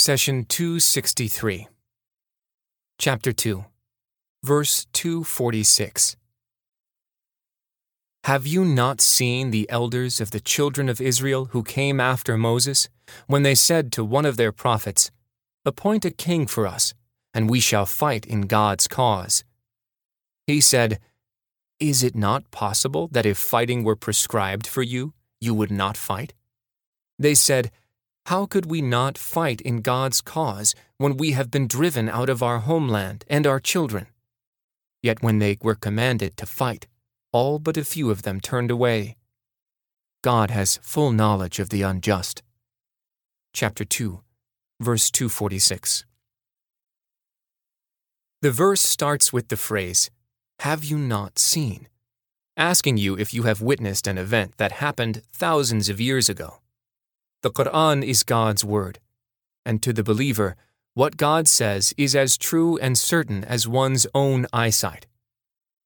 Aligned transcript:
Session 0.00 0.46
263. 0.46 1.68
Chapter 2.98 3.34
2, 3.34 3.66
verse 4.42 4.86
246. 4.94 6.16
Have 8.24 8.46
you 8.46 8.64
not 8.64 9.02
seen 9.02 9.50
the 9.50 9.68
elders 9.68 10.18
of 10.18 10.30
the 10.30 10.40
children 10.40 10.88
of 10.88 11.02
Israel 11.02 11.50
who 11.52 11.62
came 11.62 12.00
after 12.00 12.38
Moses, 12.38 12.88
when 13.26 13.42
they 13.42 13.54
said 13.54 13.92
to 13.92 14.02
one 14.02 14.24
of 14.24 14.38
their 14.38 14.52
prophets, 14.52 15.10
Appoint 15.66 16.06
a 16.06 16.10
king 16.10 16.46
for 16.46 16.66
us, 16.66 16.94
and 17.34 17.50
we 17.50 17.60
shall 17.60 17.84
fight 17.84 18.24
in 18.24 18.46
God's 18.46 18.88
cause? 18.88 19.44
He 20.46 20.62
said, 20.62 20.98
Is 21.78 22.02
it 22.02 22.16
not 22.16 22.50
possible 22.50 23.06
that 23.08 23.26
if 23.26 23.36
fighting 23.36 23.84
were 23.84 23.96
prescribed 23.96 24.66
for 24.66 24.82
you, 24.82 25.12
you 25.42 25.52
would 25.52 25.70
not 25.70 25.98
fight? 25.98 26.32
They 27.18 27.34
said, 27.34 27.70
how 28.26 28.46
could 28.46 28.66
we 28.66 28.80
not 28.80 29.18
fight 29.18 29.60
in 29.60 29.80
God's 29.80 30.20
cause 30.20 30.74
when 30.98 31.16
we 31.16 31.32
have 31.32 31.50
been 31.50 31.66
driven 31.66 32.08
out 32.08 32.28
of 32.28 32.42
our 32.42 32.58
homeland 32.60 33.24
and 33.28 33.46
our 33.46 33.60
children? 33.60 34.06
Yet 35.02 35.22
when 35.22 35.38
they 35.38 35.56
were 35.62 35.74
commanded 35.74 36.36
to 36.36 36.46
fight, 36.46 36.86
all 37.32 37.58
but 37.58 37.76
a 37.76 37.84
few 37.84 38.10
of 38.10 38.22
them 38.22 38.40
turned 38.40 38.70
away. 38.70 39.16
God 40.22 40.50
has 40.50 40.78
full 40.82 41.12
knowledge 41.12 41.58
of 41.58 41.70
the 41.70 41.82
unjust. 41.82 42.42
Chapter 43.52 43.84
2, 43.84 44.20
verse 44.80 45.10
246. 45.10 46.04
The 48.42 48.50
verse 48.50 48.80
starts 48.80 49.32
with 49.32 49.48
the 49.48 49.56
phrase, 49.56 50.10
Have 50.60 50.84
you 50.84 50.98
not 50.98 51.38
seen? 51.38 51.88
asking 52.56 52.98
you 52.98 53.16
if 53.16 53.32
you 53.32 53.44
have 53.44 53.62
witnessed 53.62 54.06
an 54.06 54.18
event 54.18 54.52
that 54.58 54.72
happened 54.72 55.22
thousands 55.32 55.88
of 55.88 55.98
years 55.98 56.28
ago. 56.28 56.58
The 57.42 57.50
Quran 57.50 58.04
is 58.04 58.22
God's 58.22 58.66
word, 58.66 58.98
and 59.64 59.82
to 59.82 59.94
the 59.94 60.02
believer, 60.02 60.56
what 60.92 61.16
God 61.16 61.48
says 61.48 61.94
is 61.96 62.14
as 62.14 62.36
true 62.36 62.76
and 62.78 62.98
certain 62.98 63.44
as 63.44 63.66
one's 63.66 64.06
own 64.14 64.46
eyesight. 64.52 65.06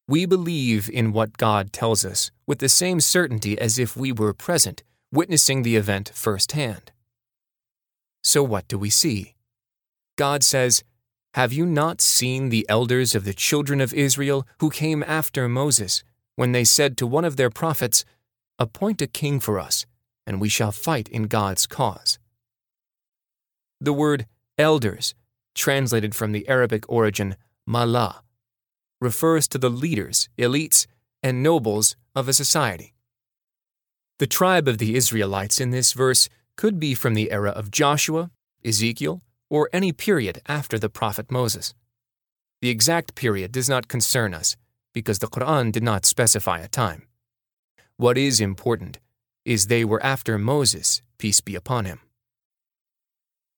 We 0.09 0.27
believe 0.27 0.91
in 0.91 1.13
what 1.13 1.39
God 1.39 1.73
tells 1.73 2.05
us 2.05 2.33
with 2.45 2.59
the 2.59 2.69
same 2.69 3.01
certainty 3.01 3.57
as 3.57 3.79
if 3.79 3.97
we 3.97 4.11
were 4.11 4.35
present, 4.35 4.83
witnessing 5.13 5.63
the 5.63 5.77
event 5.77 6.11
firsthand. 6.13 6.91
So, 8.25 8.43
what 8.43 8.67
do 8.67 8.77
we 8.77 8.91
see? 8.91 9.37
God 10.17 10.43
says, 10.43 10.83
Have 11.35 11.53
you 11.53 11.67
not 11.67 12.01
seen 12.01 12.49
the 12.49 12.67
elders 12.69 13.15
of 13.15 13.25
the 13.25 13.33
children 13.33 13.81
of 13.81 13.95
Israel 13.95 14.45
who 14.59 14.71
came 14.71 15.05
after 15.07 15.49
Moses, 15.49 16.03
when 16.35 16.51
they 16.51 16.65
said 16.65 16.97
to 16.97 17.07
one 17.07 17.25
of 17.25 17.37
their 17.37 17.51
prophets, 17.51 18.05
Appoint 18.59 19.01
a 19.01 19.07
king 19.07 19.39
for 19.39 19.61
us? 19.61 19.87
And 20.27 20.41
we 20.41 20.49
shall 20.49 20.73
fight 20.73 21.09
in 21.09 21.25
God's 21.25 21.67
cause. 21.67 22.19
The 23.81 23.93
word 23.93 24.27
elders, 24.57 25.15
translated 25.55 26.15
from 26.15 26.33
the 26.33 26.49
Arabic 26.49 26.85
origin 26.89 27.37
mala, 27.67 28.23
refers 29.01 29.47
to 29.49 29.59
the 29.59 29.71
leaders, 29.71 30.29
elites, 30.39 30.87
and 31.23 31.43
nobles 31.43 31.97
of 32.15 32.29
a 32.29 32.33
society. 32.33 32.95
The 34.19 34.27
tribe 34.27 34.69
of 34.69 34.79
the 34.79 34.95
Israelites 34.95 35.61
in 35.61 35.71
this 35.71 35.93
verse 35.93 36.29
could 36.57 36.79
be 36.79 36.95
from 36.95 37.15
the 37.15 37.31
era 37.31 37.51
of 37.51 37.71
Joshua, 37.71 38.31
Ezekiel, 38.65 39.23
or 39.51 39.69
any 39.73 39.93
period 39.93 40.41
after 40.47 40.79
the 40.79 40.89
prophet 40.89 41.31
Moses. 41.31 41.75
The 42.63 42.71
exact 42.71 43.15
period 43.15 43.53
does 43.53 43.69
not 43.69 43.89
concern 43.89 44.33
us 44.33 44.57
because 44.95 45.19
the 45.19 45.27
Quran 45.27 45.73
did 45.73 45.83
not 45.83 46.07
specify 46.07 46.61
a 46.61 46.69
time. 46.69 47.03
What 47.97 48.17
is 48.17 48.41
important 48.41 48.99
is 49.45 49.67
they 49.67 49.85
were 49.85 50.03
after 50.03 50.39
Moses, 50.39 51.03
peace 51.19 51.41
be 51.41 51.55
upon 51.55 51.85
him. 51.85 52.01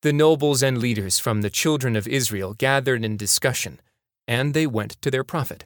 The 0.02 0.12
nobles 0.12 0.62
and 0.62 0.78
leaders 0.78 1.18
from 1.18 1.42
the 1.42 1.50
children 1.50 1.96
of 1.96 2.06
Israel 2.06 2.54
gathered 2.54 3.04
in 3.04 3.16
discussion, 3.16 3.80
and 4.28 4.54
they 4.54 4.66
went 4.66 5.00
to 5.02 5.10
their 5.10 5.24
prophet. 5.24 5.64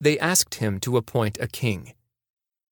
They 0.00 0.18
asked 0.18 0.56
him 0.56 0.80
to 0.80 0.96
appoint 0.96 1.38
a 1.40 1.46
king. 1.46 1.94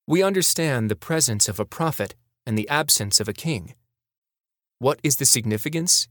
We 0.06 0.22
understand 0.22 0.90
the 0.90 0.96
presence 0.96 1.48
of 1.48 1.60
a 1.60 1.64
prophet 1.64 2.14
and 2.44 2.58
the 2.58 2.68
absence 2.68 3.20
of 3.20 3.28
a 3.28 3.32
king. 3.32 3.74
What 4.78 4.98
is 5.02 5.16
the 5.16 5.24
significance? 5.26 6.08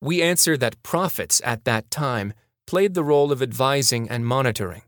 We 0.00 0.20
answer 0.20 0.56
that 0.58 0.82
prophets 0.82 1.40
at 1.44 1.64
that 1.64 1.90
time 1.90 2.34
played 2.66 2.94
the 2.94 3.04
role 3.04 3.32
of 3.32 3.40
advising 3.40 4.08
and 4.10 4.26
monitoring, 4.26 4.82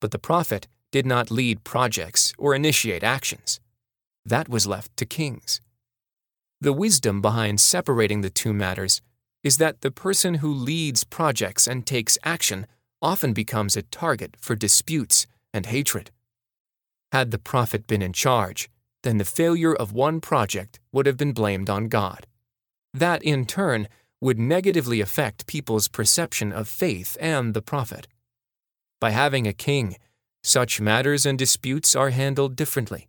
but 0.00 0.12
the 0.12 0.18
prophet 0.18 0.68
did 0.92 1.06
not 1.06 1.30
lead 1.30 1.64
projects 1.64 2.32
or 2.38 2.54
initiate 2.54 3.02
actions. 3.02 3.58
That 4.24 4.48
was 4.48 4.66
left 4.66 4.96
to 4.98 5.06
kings. 5.06 5.60
The 6.60 6.72
wisdom 6.72 7.20
behind 7.20 7.60
separating 7.60 8.20
the 8.20 8.30
two 8.30 8.52
matters 8.52 9.02
is 9.42 9.56
that 9.56 9.80
the 9.80 9.90
person 9.90 10.34
who 10.34 10.52
leads 10.52 11.02
projects 11.04 11.66
and 11.66 11.84
takes 11.84 12.18
action 12.22 12.66
often 13.00 13.32
becomes 13.32 13.76
a 13.76 13.82
target 13.82 14.36
for 14.40 14.54
disputes 14.54 15.26
and 15.52 15.66
hatred. 15.66 16.10
Had 17.10 17.30
the 17.32 17.38
prophet 17.38 17.86
been 17.86 18.00
in 18.00 18.12
charge, 18.12 18.70
then 19.02 19.18
the 19.18 19.24
failure 19.24 19.74
of 19.74 19.92
one 19.92 20.20
project 20.20 20.78
would 20.92 21.06
have 21.06 21.16
been 21.16 21.32
blamed 21.32 21.68
on 21.68 21.88
God. 21.88 22.26
That, 22.94 23.22
in 23.22 23.44
turn, 23.44 23.88
would 24.20 24.38
negatively 24.38 25.00
affect 25.00 25.48
people's 25.48 25.88
perception 25.88 26.52
of 26.52 26.68
faith 26.68 27.16
and 27.20 27.54
the 27.54 27.62
prophet. 27.62 28.06
By 29.00 29.10
having 29.10 29.48
a 29.48 29.52
king, 29.52 29.96
such 30.44 30.80
matters 30.80 31.26
and 31.26 31.36
disputes 31.36 31.96
are 31.96 32.10
handled 32.10 32.54
differently. 32.54 33.08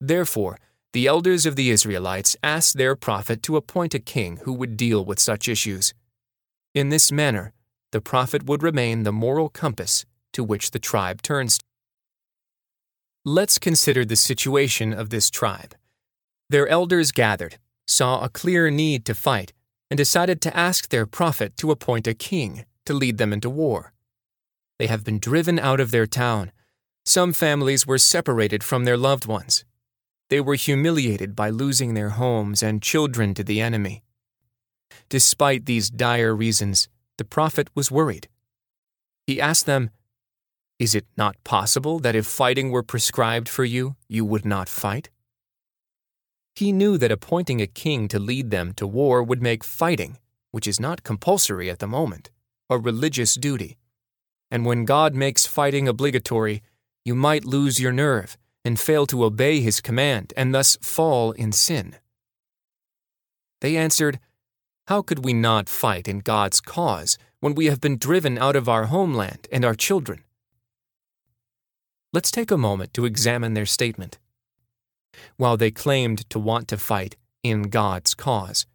Therefore, 0.00 0.58
the 0.92 1.06
elders 1.06 1.46
of 1.46 1.56
the 1.56 1.70
Israelites 1.70 2.36
asked 2.42 2.76
their 2.76 2.96
prophet 2.96 3.42
to 3.42 3.56
appoint 3.56 3.94
a 3.94 3.98
king 3.98 4.38
who 4.44 4.52
would 4.52 4.76
deal 4.76 5.04
with 5.04 5.18
such 5.18 5.48
issues. 5.48 5.92
In 6.74 6.88
this 6.90 7.12
manner, 7.12 7.52
the 7.92 8.00
prophet 8.00 8.44
would 8.46 8.62
remain 8.62 9.02
the 9.02 9.12
moral 9.12 9.48
compass 9.48 10.04
to 10.32 10.44
which 10.44 10.70
the 10.70 10.78
tribe 10.78 11.22
turns. 11.22 11.58
Let's 13.24 13.58
consider 13.58 14.04
the 14.04 14.16
situation 14.16 14.92
of 14.92 15.10
this 15.10 15.30
tribe. 15.30 15.74
Their 16.48 16.68
elders 16.68 17.12
gathered, 17.12 17.58
saw 17.86 18.20
a 18.20 18.28
clear 18.28 18.70
need 18.70 19.04
to 19.06 19.14
fight, 19.14 19.52
and 19.90 19.98
decided 19.98 20.40
to 20.42 20.56
ask 20.56 20.88
their 20.88 21.06
prophet 21.06 21.56
to 21.56 21.70
appoint 21.70 22.06
a 22.06 22.14
king 22.14 22.64
to 22.84 22.94
lead 22.94 23.18
them 23.18 23.32
into 23.32 23.50
war. 23.50 23.92
They 24.78 24.86
have 24.86 25.04
been 25.04 25.18
driven 25.18 25.58
out 25.58 25.80
of 25.80 25.90
their 25.90 26.06
town. 26.06 26.52
Some 27.04 27.32
families 27.32 27.86
were 27.86 27.98
separated 27.98 28.62
from 28.62 28.84
their 28.84 28.96
loved 28.96 29.26
ones, 29.26 29.64
they 30.28 30.40
were 30.40 30.54
humiliated 30.54 31.36
by 31.36 31.50
losing 31.50 31.94
their 31.94 32.10
homes 32.10 32.62
and 32.62 32.82
children 32.82 33.34
to 33.34 33.44
the 33.44 33.60
enemy. 33.60 34.02
Despite 35.08 35.66
these 35.66 35.90
dire 35.90 36.34
reasons, 36.34 36.88
the 37.16 37.24
prophet 37.24 37.68
was 37.74 37.90
worried. 37.90 38.28
He 39.26 39.40
asked 39.40 39.66
them, 39.66 39.90
Is 40.78 40.94
it 40.94 41.06
not 41.16 41.42
possible 41.44 41.98
that 42.00 42.16
if 42.16 42.26
fighting 42.26 42.70
were 42.70 42.82
prescribed 42.82 43.48
for 43.48 43.64
you, 43.64 43.96
you 44.08 44.24
would 44.24 44.44
not 44.44 44.68
fight? 44.68 45.10
He 46.54 46.72
knew 46.72 46.98
that 46.98 47.12
appointing 47.12 47.60
a 47.60 47.66
king 47.66 48.08
to 48.08 48.18
lead 48.18 48.50
them 48.50 48.72
to 48.74 48.86
war 48.86 49.22
would 49.22 49.42
make 49.42 49.62
fighting, 49.62 50.18
which 50.50 50.66
is 50.66 50.80
not 50.80 51.02
compulsory 51.02 51.70
at 51.70 51.78
the 51.78 51.86
moment, 51.86 52.30
a 52.70 52.78
religious 52.78 53.34
duty. 53.34 53.76
And 54.50 54.64
when 54.64 54.84
God 54.84 55.14
makes 55.14 55.46
fighting 55.46 55.86
obligatory, 55.86 56.62
you 57.04 57.14
might 57.14 57.44
lose 57.44 57.78
your 57.78 57.92
nerve 57.92 58.36
and 58.66 58.80
fail 58.80 59.06
to 59.06 59.24
obey 59.24 59.60
his 59.60 59.80
command 59.80 60.32
and 60.36 60.52
thus 60.52 60.76
fall 60.82 61.30
in 61.32 61.52
sin? 61.52 61.94
They 63.60 63.76
answered, 63.76 64.18
How 64.88 65.02
could 65.02 65.24
we 65.24 65.32
not 65.32 65.68
fight 65.68 66.08
in 66.08 66.18
God's 66.18 66.60
cause 66.60 67.16
when 67.40 67.54
we 67.54 67.66
have 67.66 67.80
been 67.80 67.96
driven 67.96 68.36
out 68.36 68.56
of 68.56 68.68
our 68.68 68.86
homeland 68.86 69.46
and 69.52 69.64
our 69.64 69.74
children? 69.74 70.24
Let's 72.12 72.30
take 72.30 72.50
a 72.50 72.58
moment 72.58 72.92
to 72.94 73.04
examine 73.04 73.54
their 73.54 73.66
statement. 73.66 74.18
While 75.36 75.56
they 75.56 75.70
claimed 75.70 76.28
to 76.30 76.38
want 76.38 76.66
to 76.68 76.76
fight 76.76 77.16
in 77.42 77.70
God's 77.70 78.14
cause, 78.14 78.66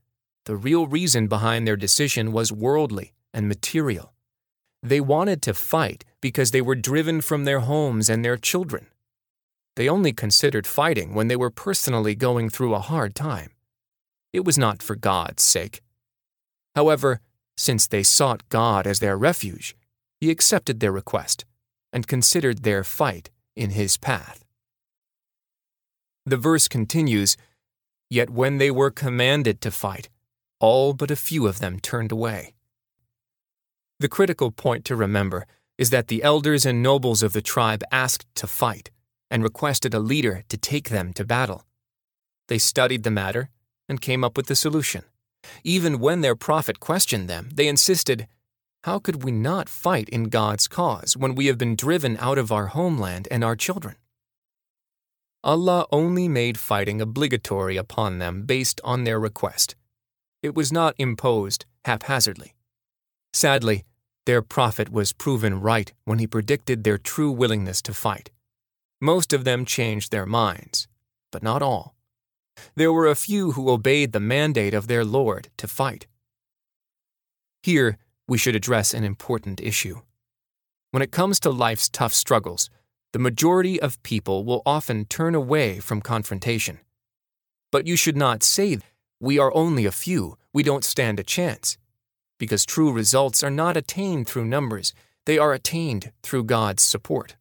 the 0.46 0.56
real 0.56 0.88
reason 0.88 1.28
behind 1.28 1.68
their 1.68 1.76
decision 1.76 2.32
was 2.32 2.52
worldly 2.52 3.14
and 3.34 3.48
material. 3.48 4.14
They 4.82 5.02
wanted 5.02 5.42
to 5.44 5.54
fight 5.54 6.06
because 6.22 6.52
they 6.52 6.62
were 6.62 6.76
driven 6.76 7.22
from 7.22 7.44
their 7.44 7.60
homes 7.60 8.10
and 8.10 8.24
their 8.26 8.38
children. 8.38 8.88
They 9.82 9.90
only 9.90 10.14
considered 10.14 10.68
fighting 10.68 11.16
when 11.16 11.28
they 11.28 11.36
were 11.36 11.50
personally 11.50 12.14
going 12.14 12.52
through 12.52 12.76
a 12.76 12.88
hard 12.92 13.16
time. 13.16 13.50
It 14.32 14.46
was 14.46 14.56
not 14.56 14.84
for 14.84 14.96
God's 14.96 15.42
sake. 15.42 15.82
However, 16.76 17.20
since 17.58 17.88
they 17.88 18.04
sought 18.04 18.48
God 18.50 18.86
as 18.86 19.00
their 19.00 19.18
refuge, 19.18 19.76
He 20.20 20.30
accepted 20.30 20.82
their 20.82 20.92
request 20.92 21.46
and 21.92 22.06
considered 22.06 22.62
their 22.62 22.84
fight 22.84 23.32
in 23.56 23.72
His 23.72 23.98
path. 23.98 24.46
The 26.28 26.38
verse 26.38 26.68
continues 26.68 27.36
Yet 28.08 28.30
when 28.30 28.60
they 28.60 28.70
were 28.70 28.92
commanded 28.92 29.62
to 29.62 29.72
fight, 29.72 30.10
all 30.60 30.94
but 30.94 31.10
a 31.10 31.16
few 31.16 31.48
of 31.48 31.58
them 31.58 31.80
turned 31.80 32.12
away. 32.12 32.54
The 34.00 34.10
critical 34.10 34.52
point 34.52 34.86
to 34.86 34.96
remember 34.96 35.48
is 35.80 35.90
that 35.90 36.08
the 36.08 36.22
elders 36.22 36.68
and 36.68 36.84
nobles 36.84 37.24
of 37.24 37.34
the 37.34 37.42
tribe 37.42 37.84
asked 37.92 38.28
to 38.36 38.46
fight 38.46 38.92
and 39.32 39.42
requested 39.42 39.94
a 39.94 40.00
leader 40.00 40.44
to 40.50 40.58
take 40.58 40.90
them 40.90 41.14
to 41.14 41.26
battle. 41.26 41.66
They 42.50 42.60
studied 42.60 43.04
the 43.04 43.10
matter 43.10 43.50
and 43.88 44.02
came 44.02 44.24
up 44.24 44.38
with 44.38 44.48
the 44.48 44.56
solution 44.56 45.04
Even 45.64 46.00
when 46.00 46.22
their 46.22 46.36
prophet 46.36 46.80
questioned 46.80 47.28
them, 47.28 47.50
they 47.54 47.68
insisted, 47.68 48.28
How 48.84 49.00
could 49.00 49.24
we 49.24 49.32
not 49.32 49.70
fight 49.70 50.10
in 50.10 50.26
God's 50.26 50.68
cause 50.68 51.18
when 51.18 51.34
we 51.34 51.48
have 51.48 51.58
been 51.58 51.76
driven 51.76 52.18
out 52.18 52.38
of 52.38 52.52
our 52.52 52.68
homeland 52.68 53.28
and 53.32 53.44
our 53.44 53.56
children? 53.56 53.96
Allah 55.44 55.88
only 55.92 56.28
made 56.28 56.60
fighting 56.60 57.02
obligatory 57.02 57.76
upon 57.76 58.20
them 58.20 58.44
based 58.44 58.80
on 58.84 59.04
their 59.04 59.20
request. 59.20 59.76
It 60.44 60.54
was 60.54 60.72
not 60.72 60.94
imposed 61.00 61.66
haphazardly. 61.86 62.54
Sadly, 63.34 63.84
their 64.26 64.44
prophet 64.44 64.92
was 64.92 65.14
proven 65.14 65.60
right 65.60 65.92
when 66.06 66.20
he 66.20 66.28
predicted 66.28 66.84
their 66.84 67.00
true 67.00 67.32
willingness 67.32 67.82
to 67.84 67.94
fight. 67.94 68.30
Most 69.02 69.34
of 69.34 69.44
them 69.44 69.66
changed 69.66 70.12
their 70.12 70.28
minds, 70.28 70.88
but 71.32 71.42
not 71.42 71.64
all. 71.64 71.96
There 72.76 72.94
were 72.94 73.08
a 73.08 73.16
few 73.16 73.54
who 73.54 73.72
obeyed 73.72 74.12
the 74.12 74.20
mandate 74.20 74.76
of 74.76 74.88
their 74.88 75.04
Lord 75.04 75.50
to 75.58 75.68
fight. 75.68 76.06
Here, 77.64 77.98
we 78.28 78.38
should 78.38 78.56
address 78.56 78.94
an 78.94 79.04
important 79.04 79.60
issue. 79.60 80.02
When 80.92 81.02
it 81.02 81.12
comes 81.12 81.40
to 81.40 81.50
life's 81.50 81.90
tough 81.90 82.14
struggles, 82.14 82.70
the 83.12 83.20
majority 83.20 83.82
of 83.82 84.02
people 84.04 84.46
will 84.46 84.62
often 84.66 85.06
turn 85.06 85.36
away 85.36 85.80
from 85.80 86.02
confrontation. 86.02 86.80
But 87.72 87.88
you 87.88 87.96
should 87.96 88.18
not 88.18 88.44
say, 88.44 88.78
We 89.20 89.40
are 89.40 89.54
only 89.56 89.86
a 89.86 89.92
few, 89.92 90.38
we 90.54 90.64
don't 90.64 90.86
stand 90.86 91.20
a 91.20 91.24
chance. 91.24 91.78
Because 92.38 92.66
true 92.66 92.92
results 92.92 93.44
are 93.44 93.50
not 93.50 93.78
attained 93.78 94.28
through 94.28 94.46
numbers, 94.46 94.94
they 95.26 95.38
are 95.38 95.54
attained 95.54 96.12
through 96.24 96.46
God's 96.46 96.84
support. 96.84 97.36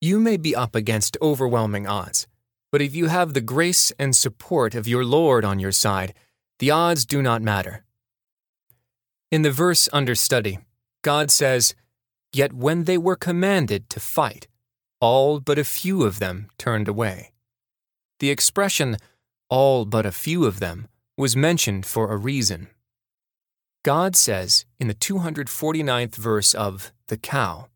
You 0.00 0.20
may 0.20 0.36
be 0.36 0.54
up 0.54 0.76
against 0.76 1.16
overwhelming 1.20 1.88
odds, 1.88 2.28
but 2.70 2.80
if 2.80 2.94
you 2.94 3.06
have 3.06 3.34
the 3.34 3.40
grace 3.40 3.92
and 3.98 4.14
support 4.14 4.76
of 4.76 4.86
your 4.86 5.04
Lord 5.04 5.44
on 5.44 5.58
your 5.58 5.72
side, 5.72 6.14
the 6.60 6.70
odds 6.70 7.04
do 7.04 7.20
not 7.20 7.42
matter. 7.42 7.84
In 9.32 9.42
the 9.42 9.50
verse 9.50 9.88
under 9.92 10.14
study, 10.14 10.60
God 11.02 11.32
says, 11.32 11.74
Yet 12.32 12.52
when 12.52 12.84
they 12.84 12.96
were 12.96 13.16
commanded 13.16 13.90
to 13.90 13.98
fight, 13.98 14.46
all 15.00 15.40
but 15.40 15.58
a 15.58 15.64
few 15.64 16.04
of 16.04 16.20
them 16.20 16.48
turned 16.58 16.86
away. 16.86 17.32
The 18.20 18.30
expression, 18.30 18.98
all 19.48 19.84
but 19.84 20.06
a 20.06 20.12
few 20.12 20.44
of 20.44 20.60
them, 20.60 20.86
was 21.16 21.34
mentioned 21.34 21.86
for 21.86 22.12
a 22.12 22.16
reason. 22.16 22.68
God 23.84 24.14
says 24.14 24.64
in 24.78 24.86
the 24.86 24.94
249th 24.94 26.14
verse 26.14 26.54
of 26.54 26.92
The 27.08 27.16
Cow, 27.16 27.68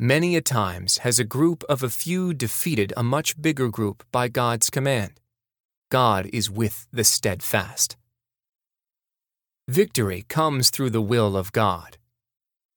Many 0.00 0.34
a 0.34 0.40
times 0.40 0.98
has 0.98 1.20
a 1.20 1.24
group 1.24 1.62
of 1.68 1.84
a 1.84 1.88
few 1.88 2.34
defeated 2.34 2.92
a 2.96 3.04
much 3.04 3.40
bigger 3.40 3.68
group 3.68 4.02
by 4.10 4.26
God's 4.26 4.68
command. 4.68 5.20
God 5.88 6.28
is 6.32 6.50
with 6.50 6.88
the 6.92 7.04
steadfast. 7.04 7.96
Victory 9.68 10.24
comes 10.28 10.70
through 10.70 10.90
the 10.90 11.00
will 11.00 11.36
of 11.36 11.52
God. 11.52 11.96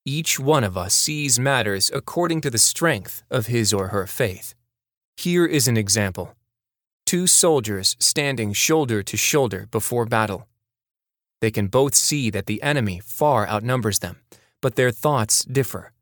Each 0.05 0.39
one 0.39 0.63
of 0.63 0.77
us 0.77 0.93
sees 0.93 1.39
matters 1.39 1.89
according 1.91 2.41
to 2.41 2.51
the 2.51 2.59
strength 2.59 3.23
of 3.31 3.47
his 3.47 3.73
or 3.73 3.87
her 3.87 4.05
faith. 4.05 4.53
Here 5.17 5.47
is 5.47 5.67
an 5.67 5.75
example 5.75 6.35
two 7.07 7.25
soldiers 7.25 7.95
standing 7.99 8.53
shoulder 8.53 9.01
to 9.01 9.17
shoulder 9.17 9.67
before 9.71 10.05
battle. 10.05 10.47
They 11.41 11.49
can 11.49 11.67
both 11.67 11.95
see 11.95 12.29
that 12.29 12.45
the 12.45 12.61
enemy 12.61 13.01
far 13.03 13.47
outnumbers 13.47 13.99
them, 13.99 14.17
but 14.61 14.75
their 14.75 14.91
thoughts 14.91 15.43
differ. 15.45 15.93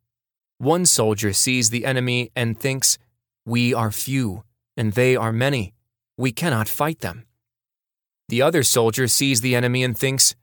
One 0.57 0.85
soldier 0.85 1.33
sees 1.33 1.69
the 1.69 1.85
enemy 1.85 2.31
and 2.35 2.57
thinks, 2.57 2.97
We 3.45 3.73
are 3.73 3.91
few, 3.91 4.43
and 4.77 4.93
they 4.93 5.15
are 5.15 5.33
many. 5.33 5.73
We 6.17 6.31
cannot 6.31 6.69
fight 6.69 7.01
them. 7.01 7.25
The 8.29 8.41
other 8.41 8.63
soldier 8.63 9.07
sees 9.07 9.41
the 9.41 9.55
enemy 9.55 9.83
and 9.83 9.97
thinks, 9.97 10.35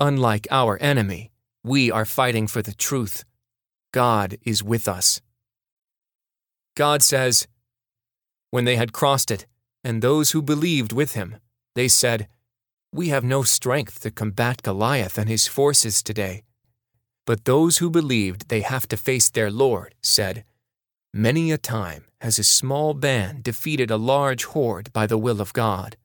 Unlike 0.00 0.48
our 0.50 0.76
enemy, 0.78 1.30
we 1.62 1.90
are 1.90 2.04
fighting 2.04 2.46
for 2.46 2.62
the 2.62 2.74
truth. 2.74 3.24
God 3.92 4.36
is 4.44 4.62
with 4.62 4.88
us. 4.88 5.20
God 6.76 7.02
says, 7.02 7.46
When 8.50 8.64
they 8.64 8.76
had 8.76 8.92
crossed 8.92 9.30
it, 9.30 9.46
and 9.84 10.02
those 10.02 10.32
who 10.32 10.42
believed 10.42 10.92
with 10.92 11.12
him, 11.12 11.36
they 11.74 11.88
said, 11.88 12.28
We 12.92 13.08
have 13.08 13.24
no 13.24 13.42
strength 13.42 14.00
to 14.00 14.10
combat 14.10 14.62
Goliath 14.62 15.16
and 15.16 15.28
his 15.28 15.46
forces 15.46 16.02
today. 16.02 16.42
But 17.26 17.44
those 17.44 17.78
who 17.78 17.90
believed 17.90 18.48
they 18.48 18.62
have 18.62 18.88
to 18.88 18.96
face 18.96 19.30
their 19.30 19.50
Lord 19.50 19.94
said, 20.02 20.44
Many 21.12 21.50
a 21.50 21.58
time 21.58 22.04
has 22.20 22.38
a 22.38 22.44
small 22.44 22.94
band 22.94 23.42
defeated 23.42 23.90
a 23.90 23.96
large 23.96 24.44
horde 24.44 24.92
by 24.92 25.06
the 25.06 25.18
will 25.18 25.40
of 25.40 25.52
God. 25.52 25.96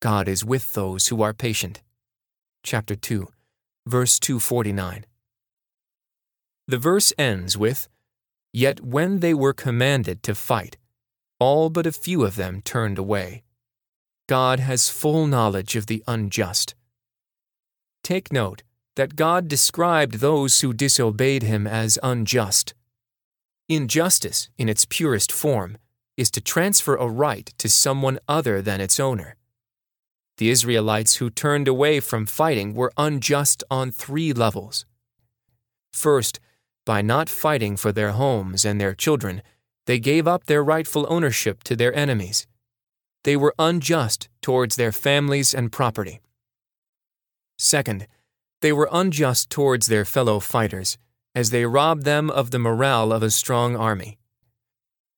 God 0.00 0.28
is 0.28 0.44
with 0.44 0.72
those 0.72 1.08
who 1.08 1.22
are 1.22 1.32
patient. 1.32 1.82
Chapter 2.62 2.94
2, 2.94 3.28
verse 3.86 4.18
249. 4.18 5.06
The 6.66 6.78
verse 6.78 7.12
ends 7.16 7.56
with, 7.56 7.88
Yet 8.52 8.80
when 8.80 9.20
they 9.20 9.34
were 9.34 9.54
commanded 9.54 10.22
to 10.24 10.34
fight, 10.34 10.76
all 11.40 11.70
but 11.70 11.86
a 11.86 11.92
few 11.92 12.24
of 12.24 12.36
them 12.36 12.60
turned 12.62 12.98
away. 12.98 13.42
God 14.28 14.60
has 14.60 14.90
full 14.90 15.26
knowledge 15.26 15.76
of 15.76 15.86
the 15.86 16.04
unjust. 16.06 16.74
Take 18.02 18.32
note 18.32 18.62
that 18.98 19.14
God 19.14 19.46
described 19.46 20.14
those 20.14 20.60
who 20.60 20.72
disobeyed 20.72 21.44
him 21.44 21.68
as 21.68 22.00
unjust. 22.02 22.74
Injustice, 23.68 24.50
in 24.58 24.68
its 24.68 24.86
purest 24.86 25.30
form, 25.30 25.78
is 26.16 26.32
to 26.32 26.40
transfer 26.40 26.96
a 26.96 27.06
right 27.06 27.46
to 27.58 27.68
someone 27.68 28.18
other 28.26 28.60
than 28.60 28.80
its 28.80 28.98
owner. 28.98 29.36
The 30.38 30.50
Israelites 30.50 31.16
who 31.16 31.30
turned 31.30 31.68
away 31.68 32.00
from 32.00 32.26
fighting 32.26 32.74
were 32.74 32.92
unjust 32.96 33.62
on 33.70 33.92
three 33.92 34.32
levels. 34.32 34.84
First, 35.92 36.40
by 36.84 37.00
not 37.00 37.28
fighting 37.28 37.76
for 37.76 37.92
their 37.92 38.10
homes 38.10 38.64
and 38.64 38.80
their 38.80 38.94
children, 38.94 39.42
they 39.86 40.00
gave 40.00 40.26
up 40.26 40.46
their 40.46 40.64
rightful 40.64 41.06
ownership 41.08 41.62
to 41.64 41.76
their 41.76 41.94
enemies. 41.94 42.48
They 43.22 43.36
were 43.36 43.54
unjust 43.60 44.28
towards 44.42 44.74
their 44.74 44.90
families 44.90 45.54
and 45.54 45.70
property. 45.70 46.18
Second, 47.58 48.08
they 48.60 48.72
were 48.72 48.88
unjust 48.92 49.50
towards 49.50 49.86
their 49.86 50.04
fellow 50.04 50.40
fighters, 50.40 50.98
as 51.34 51.50
they 51.50 51.64
robbed 51.64 52.04
them 52.04 52.30
of 52.30 52.50
the 52.50 52.58
morale 52.58 53.12
of 53.12 53.22
a 53.22 53.30
strong 53.30 53.76
army. 53.76 54.18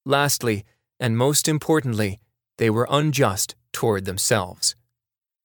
Lastly, 0.04 0.64
and 0.98 1.16
most 1.16 1.48
importantly, 1.48 2.20
they 2.58 2.69
were 2.69 2.87
unjust 2.90 3.54
toward 3.72 4.04
themselves. 4.04 4.76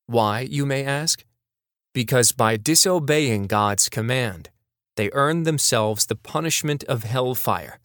Why, 0.08 0.42
you 0.42 0.66
may 0.66 0.84
ask? 0.84 1.24
Because 1.94 2.32
by 2.34 2.58
disobeying 2.58 3.48
God's 3.48 3.88
command, 3.88 4.50
they 4.98 5.10
earned 5.14 5.46
themselves 5.46 6.06
the 6.06 6.16
punishment 6.16 6.84
of 6.86 7.04
hellfire 7.04 7.80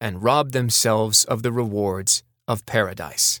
and 0.00 0.22
robbed 0.22 0.52
themselves 0.52 1.24
of 1.24 1.42
the 1.42 1.52
rewards 1.52 2.22
of 2.46 2.66
paradise. 2.66 3.40